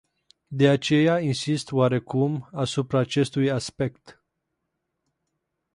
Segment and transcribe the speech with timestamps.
[0.49, 4.23] De aceea insist oarecum asupra acestui aspect.